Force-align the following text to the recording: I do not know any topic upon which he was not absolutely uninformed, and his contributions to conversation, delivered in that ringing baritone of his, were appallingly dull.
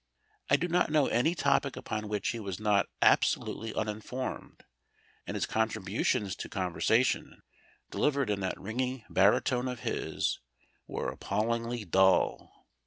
I 0.49 0.55
do 0.55 0.67
not 0.67 0.89
know 0.89 1.05
any 1.05 1.35
topic 1.35 1.75
upon 1.75 2.07
which 2.07 2.29
he 2.29 2.39
was 2.39 2.59
not 2.59 2.87
absolutely 3.03 3.71
uninformed, 3.71 4.63
and 5.27 5.35
his 5.35 5.45
contributions 5.45 6.35
to 6.37 6.49
conversation, 6.49 7.43
delivered 7.91 8.31
in 8.31 8.39
that 8.39 8.59
ringing 8.59 9.05
baritone 9.11 9.67
of 9.67 9.81
his, 9.81 10.39
were 10.87 11.11
appallingly 11.11 11.85
dull. 11.85 12.65